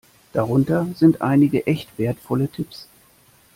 [0.33, 2.87] Darunter sind einige echt wertvolle Tipps.